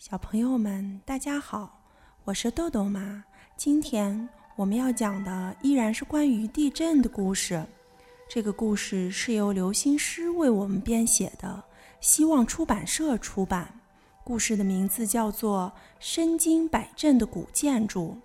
[0.00, 1.78] 小朋友们，大家好，
[2.24, 3.22] 我是豆豆妈。
[3.54, 4.26] 今天
[4.56, 7.62] 我们要讲的依然是关于地震的故事。
[8.26, 11.62] 这个故事是由刘星师为我们编写的，
[12.00, 13.78] 希望出版社出版。
[14.24, 18.16] 故事的名字叫做《身经百战的古建筑》。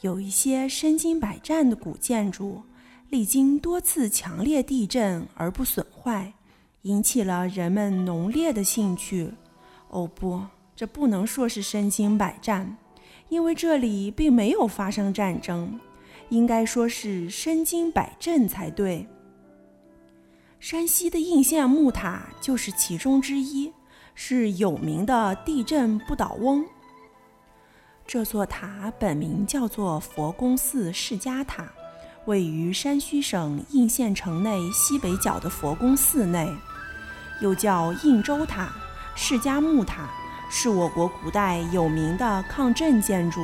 [0.00, 2.62] 有一些身经百战的古建筑，
[3.10, 6.32] 历经多次强烈地震而不损坏，
[6.82, 9.34] 引起了人们浓烈的兴趣。
[9.90, 10.42] 哦不，
[10.78, 12.78] 这不能说是身经百战，
[13.30, 15.80] 因为这里并没有发生战争，
[16.28, 19.04] 应该说是身经百震才对。
[20.60, 23.72] 山西的应县木塔就是其中之一，
[24.14, 26.64] 是有名的地震不倒翁。
[28.06, 31.66] 这座塔本名叫做佛宫寺释迦塔，
[32.26, 36.48] 位于山西省应县城内西北角的佛宫寺内，
[37.40, 38.72] 又叫应州塔、
[39.16, 40.08] 释迦木塔，
[40.48, 43.40] 是我国古代有名的抗震建筑。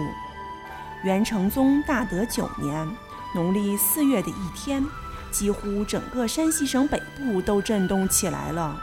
[1.02, 2.88] 元成宗大德九年，
[3.34, 4.82] 农历四月的一天，
[5.30, 8.80] 几乎整个山西省北部都震动起来了，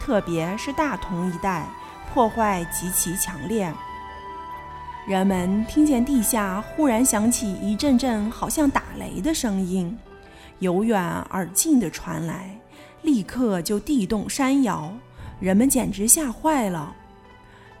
[0.00, 1.66] 特别是大同一带，
[2.12, 3.72] 破坏极其强烈。
[5.06, 9.98] 人们听见地下忽然响起一阵阵好像打雷的声音，
[10.60, 12.56] 由远而近的传来，
[13.02, 14.92] 立刻就地动山摇，
[15.40, 16.94] 人们简直吓坏了。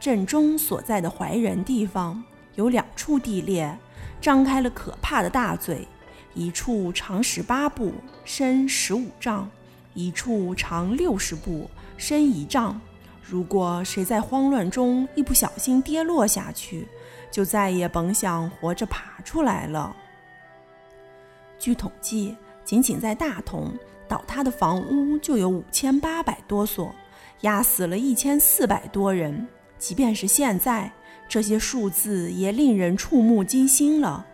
[0.04, 2.22] 震中所在的怀仁地方
[2.56, 3.74] 有两处地裂，
[4.20, 5.88] 张开了可怕的大嘴，
[6.34, 7.90] 一处长十八步，
[8.22, 9.48] 深十五丈；
[9.94, 12.78] 一处长六十步，深一丈。
[13.22, 16.86] 如果谁在慌乱中一不小心跌落下去，
[17.30, 19.96] 就再也甭想活着爬出来了。
[21.58, 23.72] 据统计，仅仅在大同，
[24.06, 26.94] 倒塌的房屋就有五千八百多所，
[27.40, 29.48] 压死了一千四百多人。
[29.78, 30.90] 即便是现在，
[31.28, 34.26] 这些数字也令人触目惊心了。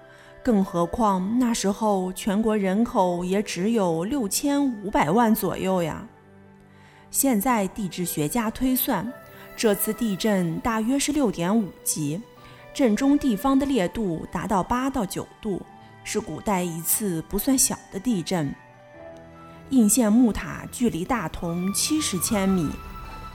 [0.43, 6.07] 更何况那时候全国人口也只有六千五百万左右呀。
[7.11, 9.13] 现在地质学家推算，
[9.57, 12.21] 这次地震大约是六点五级。
[12.73, 15.61] 震中地方的烈度达到八到九度，
[16.05, 18.55] 是古代一次不算小的地震。
[19.71, 22.71] 应县木塔距离大同七十千米，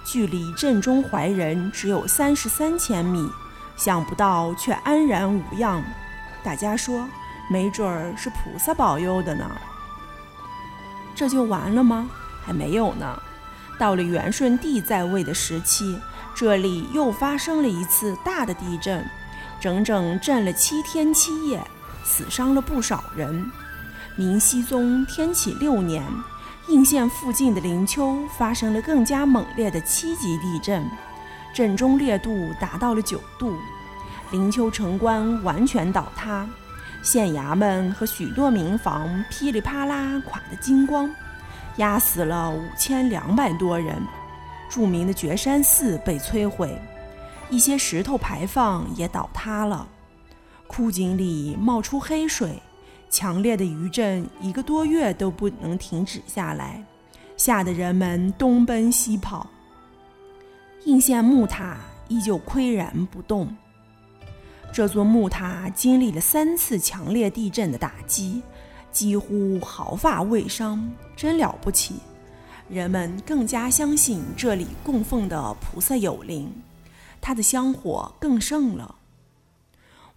[0.06, 3.28] 距离震中怀仁只有三十三千米，
[3.76, 5.84] 想不到却安然无恙。
[6.44, 7.06] 大家说，
[7.50, 9.50] 没准儿是菩萨保佑的呢。
[11.16, 12.08] 这就完了吗？
[12.46, 13.20] 还没有呢。
[13.80, 16.00] 到了元顺帝在位的时期，
[16.36, 19.04] 这里又发生了一次大的地震。
[19.60, 21.66] 整整震了七天七夜，
[22.04, 23.52] 死伤了不少人。
[24.16, 26.04] 明熹宗天启六年，
[26.68, 30.84] 应县附近的灵丘发生了更加猛烈的七级地震，
[31.54, 33.56] 震中烈度达到了九度，
[34.32, 36.48] 灵丘城关完全倒塌，
[37.04, 41.10] 县衙门和许多民房噼里啪啦垮得精光，
[41.78, 43.96] 压死了五千两百多人。
[44.68, 46.76] 著名的觉山寺被摧毁。
[47.52, 49.88] 一些石头牌坊也倒塌了，
[50.66, 52.60] 枯井里冒出黑水，
[53.10, 56.84] 强烈的余震一个多月都不能停止下来，
[57.38, 59.48] 吓得人们东奔西跑。
[60.86, 61.78] 应县木塔
[62.08, 63.56] 依旧岿然不动。
[64.72, 68.42] 这座木塔经历了三次强烈地震的打击，
[68.92, 71.96] 几乎毫发未伤，真了不起。
[72.68, 76.52] 人们更加相信这里供奉的菩萨有灵。
[77.22, 78.96] 它的香火更盛了。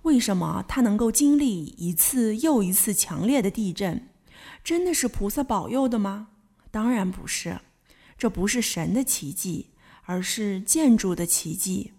[0.03, 4.09] 为什么它能够经历一次又一次强烈的地震？
[4.65, 6.29] 真的是菩萨保佑的吗？
[6.71, 7.61] 当然不是，
[8.17, 9.71] 这不是神的奇迹，
[10.05, 11.93] 而是建筑的奇迹。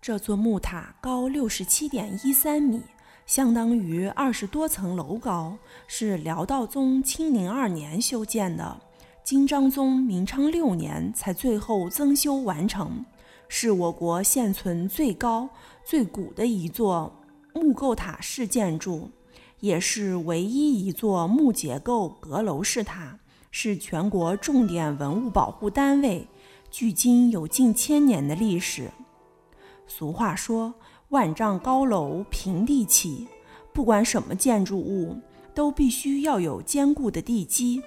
[0.00, 2.82] 这座木塔高六十七点一三米，
[3.26, 8.80] 相当于二十多层楼高，是辽道宗清宁二年修建的，
[9.22, 13.04] 金章宗明昌六年才最后增修完成。
[13.52, 15.48] 是我国现存最高、
[15.84, 17.12] 最古的一座
[17.52, 19.10] 木构塔式建筑，
[19.58, 23.18] 也是唯一一座木结构阁楼式塔，
[23.50, 26.28] 是全国重点文物保护单位，
[26.70, 28.88] 距今有近千年的历史。
[29.84, 30.72] 俗话说
[31.10, 33.26] ：“万丈高楼平地起”，
[33.74, 35.18] 不管什么建筑物，
[35.52, 37.82] 都必须要有坚固的地基。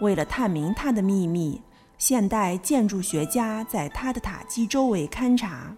[0.00, 1.60] 为了探明它的秘密。
[2.02, 5.72] 现代建筑学家在它的塔基周围勘察，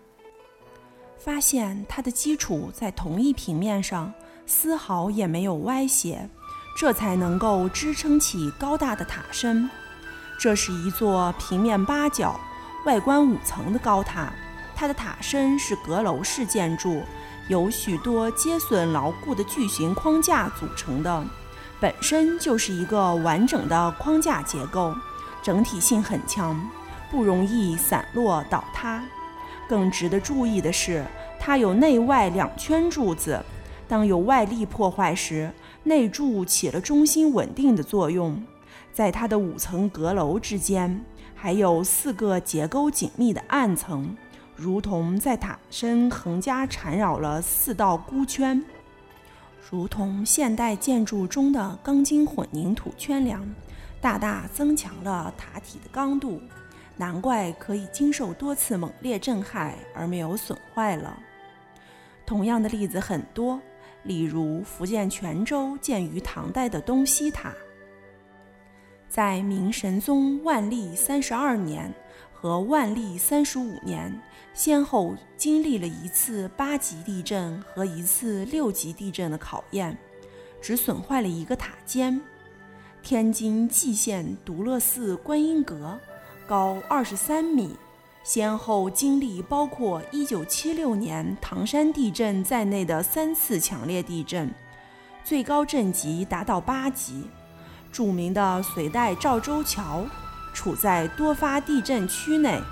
[1.19, 4.11] 发现它的基础在同一平面上，
[4.47, 6.27] 丝毫也没有歪斜，
[6.79, 9.69] 这才能够支撑起高大的塔身。
[10.41, 12.41] 这是一座平面八角、
[12.87, 14.33] 外观五层的高塔。
[14.75, 17.03] 它的塔身是阁楼式建筑，
[17.51, 21.23] 由许多接榫牢固的巨型框架组成的，
[21.79, 24.95] 本身就是一个完整的框架结构，
[25.45, 26.59] 整体性很强，
[27.11, 29.05] 不容易散落倒塌。
[29.69, 31.05] 更值得注意的是，
[31.39, 33.45] 它有内外两圈柱子，
[33.87, 35.53] 当有外力破坏时，
[35.83, 38.43] 内柱起了中心稳定的作用。
[38.91, 41.05] 在它的五层阁楼之间，
[41.35, 44.17] 还有四个结构紧密的暗层。
[44.57, 48.65] 如同在塔身横加缠绕了四道箍圈，
[49.71, 53.45] 如同现代建筑中的钢筋混凝土圈梁，
[54.05, 56.39] 大大增强了塔体的刚度，
[56.95, 61.19] 难怪可以经受多次猛烈震撼而没有损坏了。
[62.27, 63.59] 同样的例子很多，
[64.03, 67.51] 例如福建泉州建于唐代的东西塔，
[69.09, 71.91] 在明神宗万历三十二年。
[72.31, 74.21] 和万历三十五年，
[74.53, 79.97] 先后经历了一次八级地震和一次六级地震的考验，
[80.61, 82.21] 只损坏了一个塔尖。
[83.05, 86.01] 天津蓟县独乐寺观音阁，
[86.47, 87.77] 高二十三米，
[88.23, 94.51] 先后经历包括一九七六年唐山地震在内的三次强烈地震，
[95.23, 97.25] 最高震级达到八级。
[97.93, 100.05] 著名的隋代赵州桥。
[100.55, 102.63] 处在多发地震区内，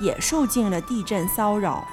[0.00, 1.84] 也受尽了地震骚扰。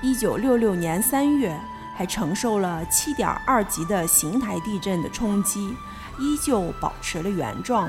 [0.00, 1.60] 一九六六年三月，
[2.02, 5.72] 还承受了七点二级的邢台地震的冲击，
[6.18, 7.88] 依旧保持了原状。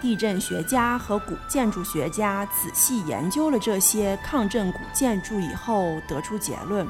[0.00, 6.84] 地震学家和古建筑学家仔细研究了这些抗震古建筑以后，得出结论：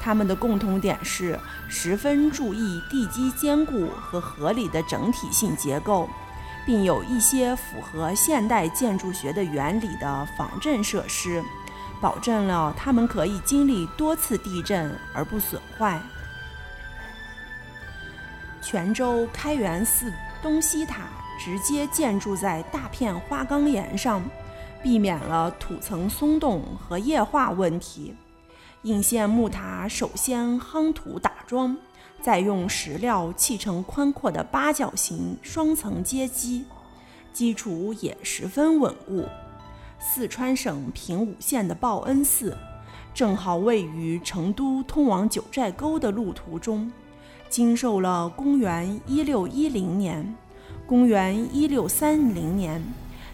[0.00, 1.36] 他们的共同点是
[1.68, 6.08] 十分注意地基坚固和合理的整体性结构。
[6.64, 11.42] 并有一些符合现代建筑学的原理的防震设施，
[12.02, 15.98] 保证了它们可以经历多次地震而不损坏。
[18.60, 20.12] 泉州开元寺
[20.42, 21.08] 东西塔
[21.38, 24.22] 直接建筑在大片花岗岩上，
[24.82, 28.14] 避免了土层松动和液化问题。
[28.82, 31.76] 应县木塔首先夯土打桩。
[32.20, 36.64] 再用石料砌成宽阔的八角形双层阶基，
[37.32, 39.26] 基础也十分稳固。
[40.04, 42.58] 四川省平武县的报恩寺，
[43.14, 46.90] 正好位于成都通往九寨沟的路途中，
[47.48, 50.34] 经受了公元一六一零年、
[50.86, 52.82] 公元一六三零年、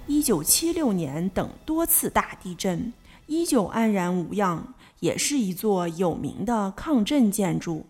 [0.07, 2.93] 一九七六年等多次大地震，
[3.27, 7.87] 依旧安然无恙，也是一座有名的抗震建筑。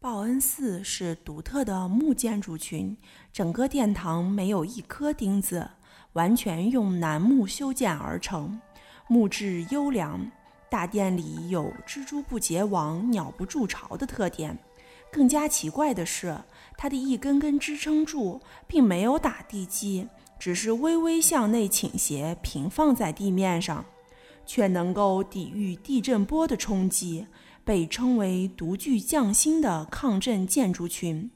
[0.00, 2.96] 报恩寺是独特的木建筑群，
[3.32, 5.70] 整个殿堂没有一颗钉子，
[6.14, 8.60] 完全用楠木修建而成，
[9.06, 10.30] 木质优良。
[10.68, 14.58] 大殿里有蜘蛛不结网、鸟不筑巢的特点。
[15.12, 16.36] 更加奇怪的是，
[16.76, 20.06] 它的一根根支撑柱并没有打地基，
[20.38, 23.84] 只是微微向内倾斜，平放在地面上，
[24.46, 27.26] 却能够抵御地震波的冲击。
[27.62, 31.30] 被称为独具匠心的抗震建筑群，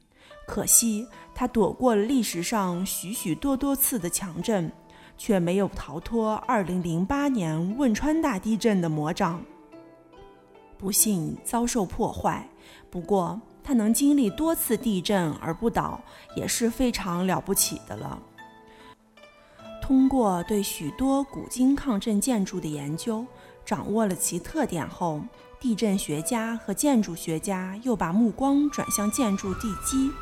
[0.46, 4.70] 可惜它躲过了历史上许许多多次的强震，
[5.16, 9.42] 却没有逃脱2008年汶川大地震的魔掌，
[10.76, 12.48] 不幸遭受破坏。
[12.90, 16.00] 不过，它能经历多次地震而不倒，
[16.36, 18.20] 也是非常了不起的了。
[19.82, 23.26] 通过对许多古今抗震建筑的研究，
[23.64, 25.20] 掌握了其特点后。
[25.64, 30.12] 地震学家和建筑学家又把目光转向建筑地基，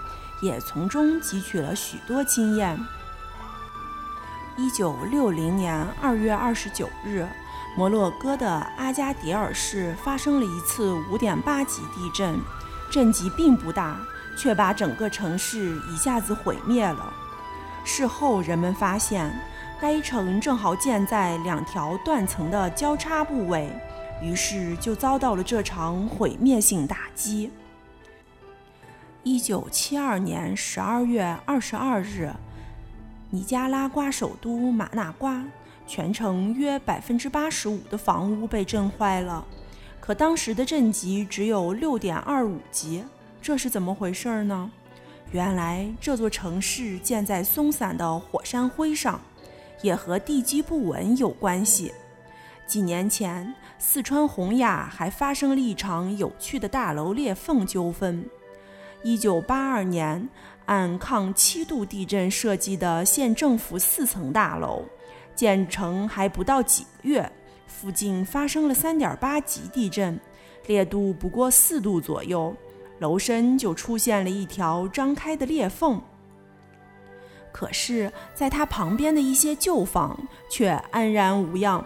[0.40, 2.78] 也从中汲取了许多经验。
[4.56, 7.26] 一九六零年二月二十九日，
[7.76, 12.38] 摩洛哥的阿加迪尔市发生了一次五点八级地震，
[12.88, 13.98] 震级并不大，
[14.38, 17.12] 却把整个城市一下子毁灭了。
[17.82, 19.36] 事后人们发现，
[19.80, 23.76] 该城正好建在两条断层的交叉部位。
[24.22, 27.50] 于是就遭到了这场毁灭性打击。
[29.24, 32.32] 一九七二年十二月二十二日，
[33.30, 35.44] 尼加拉瓜首都马纳瓜
[35.86, 39.44] 全城约百分之八十五的房屋被震坏了，
[40.00, 43.04] 可当时的震级只有六点二五级，
[43.40, 44.70] 这是怎么回事呢？
[45.32, 49.20] 原来这座城市建在松散的火山灰上，
[49.82, 51.92] 也和地基不稳有关系。
[52.66, 58.24] 几年前，四川洪雅还发生了一场有趣的大楼裂缝纠纷。
[59.02, 60.26] 一九八二年，
[60.66, 64.84] 按抗七度地震设计的县政府四层大楼，
[65.34, 67.30] 建成还不到几个月，
[67.66, 70.18] 附近发生了3.8级地震，
[70.66, 72.56] 烈度不过四度左右，
[73.00, 76.00] 楼身就出现了一条张开的裂缝。
[77.52, 81.84] 可是，在它旁边的一些旧房却安然无恙。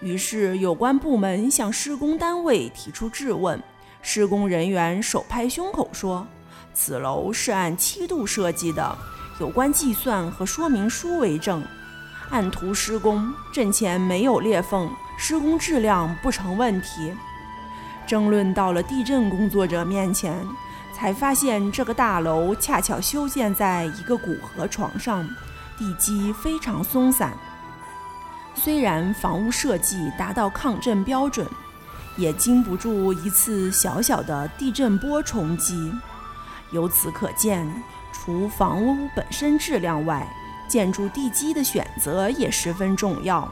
[0.00, 3.62] 于是，有关部门向施工单位提出质问，
[4.02, 6.26] 施工人员手拍胸口说
[6.74, 8.96] ：“此楼是按七度设计的，
[9.40, 11.62] 有关计算和说明书为证。
[12.30, 17.12] 按图施工，震前没有裂缝，施工质量不成问题。”
[18.06, 20.46] 争论到了地震工作者面前。
[20.94, 25.28] 才发现这个大楼恰巧修建在一个古河床上，
[25.76, 27.36] 地基非常松散。
[28.56, 31.46] 虽然房屋设计达到抗震标准，
[32.16, 35.92] 也经不住一次小小的地震波冲击。
[36.72, 37.70] 由此可见，
[38.12, 40.26] 除房屋本身质量外，
[40.66, 43.48] 建筑地基的选择也十分重要。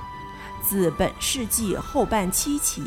[0.62, 2.82] 自本世纪后半期起，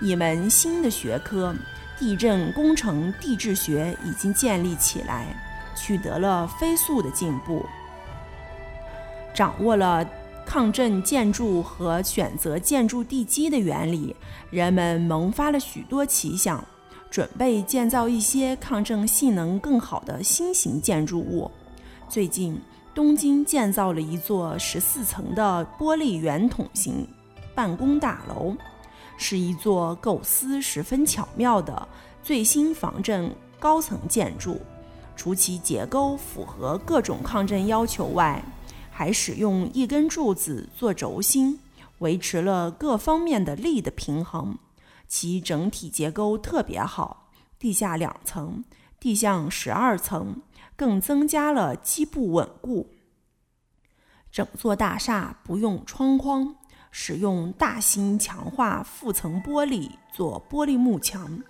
[0.00, 1.54] 一门新的学科。
[1.98, 5.26] 地震工程地质学已经建立起来，
[5.74, 7.64] 取得了飞速的进步。
[9.34, 10.06] 掌握了
[10.46, 14.14] 抗震建筑和选择建筑地基的原理，
[14.48, 16.64] 人们萌发了许多奇想，
[17.10, 21.50] 准备建造一些抗震性能更好的新型建筑物。
[22.08, 22.58] 最近，
[22.94, 27.06] 东京建造了一座十四层的玻璃圆筒形
[27.54, 28.56] 办公大楼。
[29.18, 31.88] 是一座构思十分巧妙的
[32.22, 34.60] 最新防震高层建筑。
[35.16, 38.42] 除其结构符合各种抗震要求外，
[38.96, 41.60] 还使用一根柱子做轴心，
[41.98, 44.56] 维持了各方面的力的平衡。
[45.06, 48.64] 其整体结构特别好，地下两层，
[48.98, 50.40] 地上十二层，
[50.76, 52.88] 更增加了基部稳固。
[54.32, 56.56] 整座大厦不用窗框。
[56.98, 61.42] 使用大型强化覆层玻璃做玻璃幕墙，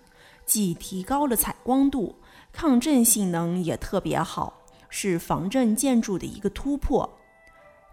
[0.44, 2.16] 既提高了采光度，
[2.52, 7.08] 抗震性能也特别好，是防震建筑的一个突破。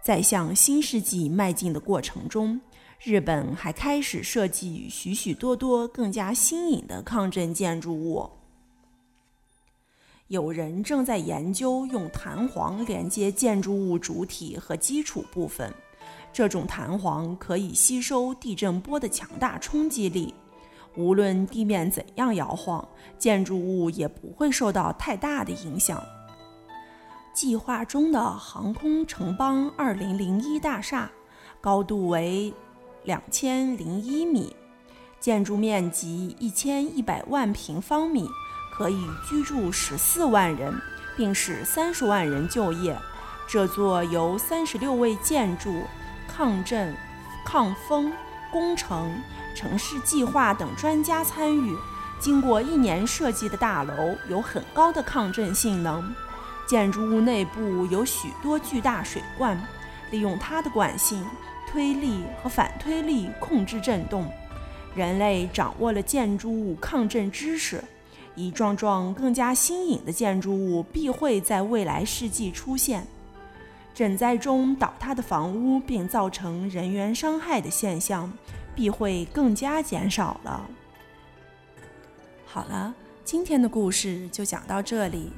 [0.04, 2.60] 在向新世纪迈进的过程中，
[3.02, 8.28] 日本还开始设计许许多多更加新颖的抗震建筑物。
[10.28, 15.72] 有人正在研究用弹簧连接建筑物主体和基础部分。
[16.34, 20.34] 这种弹簧可以吸收地震波的强大冲击力，
[20.96, 22.86] 无论地面怎样摇晃，
[23.18, 26.04] 建筑物也不会受到太大的影响。
[27.34, 31.10] 计划中的航空城邦2001大厦，
[31.60, 32.54] 高度为
[33.04, 34.56] 2001米，
[35.18, 38.26] 建筑面积1100万平方米，
[38.72, 40.72] 可以居住14万人，
[41.16, 42.96] 并使30万人就业。
[43.48, 45.82] 这座由36位建筑。
[46.26, 46.92] 抗震、
[47.44, 48.12] 抗风、
[48.50, 49.22] 工程、
[49.54, 51.76] 城市计划等专家参与，
[52.18, 56.12] 经过一年设计的大楼有很高的抗震性能。
[56.66, 59.60] 建筑物内部有许多巨大水罐，
[60.10, 61.24] 利用它的惯性、
[61.68, 64.26] 推力和反推力控制震动。
[64.94, 67.82] 人类掌握了建筑物抗震知识，
[68.34, 73.06] 一幢幢更加新颖的建筑物必会在未来世纪出现。
[73.92, 78.32] 震灾中倒塌的房屋并造成人员伤害的现象，
[78.74, 80.68] 必会更加减少了。
[82.46, 82.94] 好了，
[83.24, 85.32] 今天的故事就讲到这里。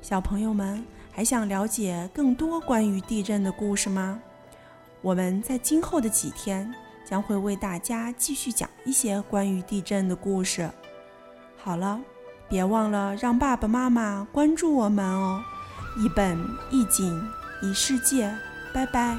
[0.00, 4.20] 小朋友们还想了解更多关于地震的故事吗？
[5.02, 6.72] 我们在今后的几天
[7.04, 10.70] 将会为大家继续讲一些关于地震的故事。
[11.56, 12.00] 好了，
[12.48, 15.42] 别忘了让爸爸妈妈关注我们哦。
[15.98, 16.38] 一本
[16.70, 17.20] 一景。
[17.60, 18.32] 一世界，
[18.72, 19.18] 拜拜。